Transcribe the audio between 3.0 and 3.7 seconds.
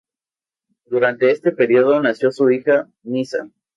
Nysa.